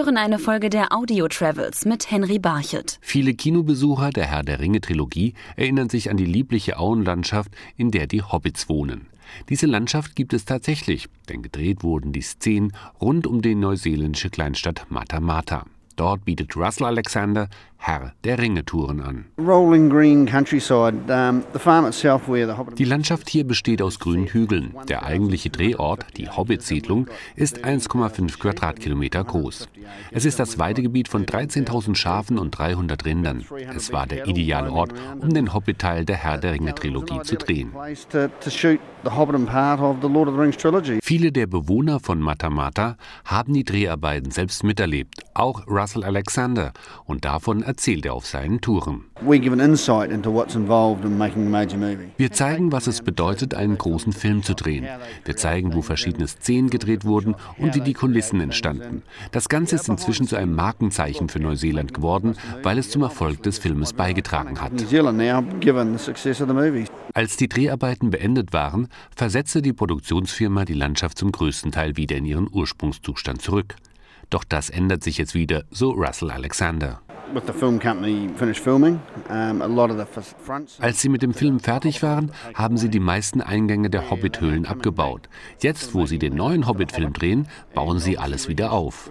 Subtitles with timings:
[0.00, 2.98] hören eine Folge der Audio Travels mit Henry Barchet.
[3.02, 8.06] Viele Kinobesucher der Herr der Ringe Trilogie erinnern sich an die liebliche Auenlandschaft, in der
[8.06, 9.08] die Hobbits wohnen.
[9.50, 14.86] Diese Landschaft gibt es tatsächlich, denn gedreht wurden die Szenen rund um die neuseeländische Kleinstadt
[14.88, 15.66] Mata Mata.
[15.96, 17.50] Dort bietet Russell Alexander
[17.82, 19.24] Herr der Ringe-Touren an.
[22.76, 24.74] Die Landschaft hier besteht aus grünen Hügeln.
[24.86, 27.06] Der eigentliche Drehort, die Hobbit-Siedlung,
[27.36, 29.70] ist 1,5 Quadratkilometer groß.
[30.10, 33.46] Es ist das Weidegebiet von 13.000 Schafen und 300 Rindern.
[33.74, 37.72] Es war der ideale Ort, um den Hobbit-Teil der Herr der Ringe-Trilogie zu drehen.
[41.02, 46.74] Viele der Bewohner von Matamata haben die Dreharbeiten selbst miterlebt, auch Russell Alexander,
[47.06, 49.04] und davon erzählt er auf seinen Touren.
[49.22, 49.52] Wir
[52.32, 54.88] zeigen, was es bedeutet, einen großen Film zu drehen.
[55.24, 59.02] Wir zeigen, wo verschiedene Szenen gedreht wurden und wie die Kulissen entstanden.
[59.30, 62.34] Das Ganze ist inzwischen zu einem Markenzeichen für Neuseeland geworden,
[62.64, 64.72] weil es zum Erfolg des Filmes beigetragen hat.
[67.14, 72.24] Als die Dreharbeiten beendet waren, versetzte die Produktionsfirma die Landschaft zum größten Teil wieder in
[72.24, 73.76] ihren Ursprungszustand zurück.
[74.28, 77.00] Doch das ändert sich jetzt wieder, so Russell Alexander.
[80.80, 85.28] Als sie mit dem Film fertig waren, haben sie die meisten Eingänge der Hobbit-Höhlen abgebaut.
[85.60, 89.10] Jetzt, wo sie den neuen Hobbit-Film drehen, bauen sie alles wieder auf.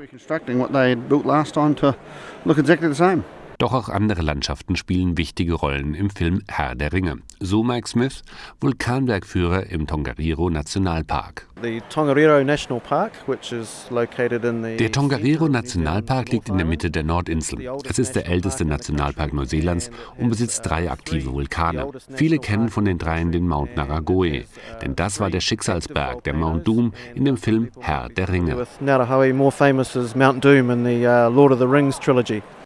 [3.60, 7.18] Doch auch andere Landschaften spielen wichtige Rollen im Film Herr der Ringe.
[7.42, 8.24] So Mike Smith,
[8.62, 11.46] Vulkanbergführer im Tongariro Nationalpark.
[11.62, 11.90] Der
[14.94, 17.70] Tongariro Nationalpark liegt in der Mitte der Nordinsel.
[17.84, 21.86] Es ist der älteste Nationalpark Neuseelands und besitzt drei aktive Vulkane.
[22.16, 24.46] Viele kennen von den dreien den Mount Naragoe,
[24.82, 28.66] denn das war der Schicksalsberg, der Mount Doom, in dem Film Herr der Ringe.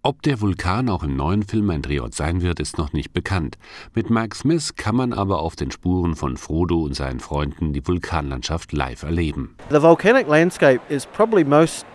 [0.05, 3.57] Ob der Vulkan auch im neuen Film ein Drehort sein wird, ist noch nicht bekannt.
[3.93, 7.85] Mit Mike Smith kann man aber auf den Spuren von Frodo und seinen Freunden die
[7.85, 9.55] Vulkanlandschaft live erleben.
[9.69, 11.85] The volcanic landscape is probably most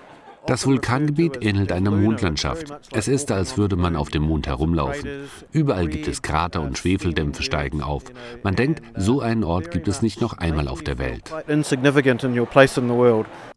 [0.48, 2.72] das Vulkangebiet ähnelt einer Mondlandschaft.
[2.92, 5.06] Es ist, als würde man auf dem Mond herumlaufen.
[5.53, 8.04] Überall gibt es Krater und Schwefeldämpfe steigen auf.
[8.42, 11.31] Man denkt, so einen Ort gibt es nicht noch einmal auf der Welt.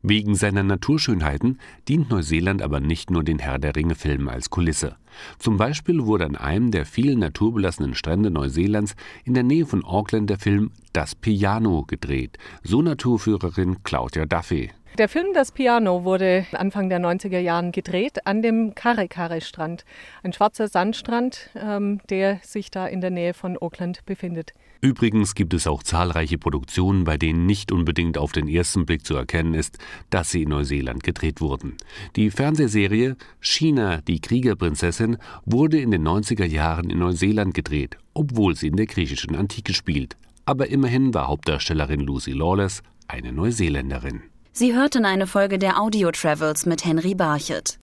[0.01, 4.97] Wegen seiner Naturschönheiten dient Neuseeland aber nicht nur den Herr der Ringe-Filmen als Kulisse.
[5.39, 10.29] Zum Beispiel wurde an einem der vielen naturbelassenen Strände Neuseelands in der Nähe von Auckland
[10.29, 14.71] der Film Das Piano gedreht, so Naturführerin Claudia Duffy.
[14.97, 19.85] Der Film Das Piano wurde Anfang der 90er Jahren gedreht an dem Kare-Kare-Strand,
[20.21, 24.53] ein schwarzer Sandstrand, ähm, der sich da in der Nähe von Auckland befindet.
[24.81, 29.15] Übrigens gibt es auch zahlreiche Produktionen, bei denen nicht unbedingt auf den ersten Blick zu
[29.15, 29.77] erkennen ist,
[30.09, 31.77] dass sie in Neuseeland gedreht wurden.
[32.17, 38.67] Die Fernsehserie China, die Kriegerprinzessin, wurde in den 90er Jahren in Neuseeland gedreht, obwohl sie
[38.67, 40.17] in der griechischen Antike spielt.
[40.45, 44.21] Aber immerhin war Hauptdarstellerin Lucy Lawless eine Neuseeländerin.
[44.53, 47.77] Sie hörten eine Folge der Audio Travels mit Henry Barchet.